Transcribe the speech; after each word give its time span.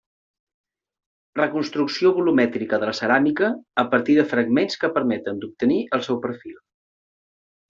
Reconstrucció 1.39 2.11
volumètrica 2.15 2.79
de 2.83 2.89
la 2.91 2.95
ceràmica 3.01 3.51
a 3.85 3.85
partir 3.95 4.17
de 4.21 4.27
fragments 4.35 4.81
que 4.85 4.91
permeten 4.99 5.45
d'obtenir 5.45 5.79
el 5.99 6.07
seu 6.09 6.23
perfil. 6.29 6.59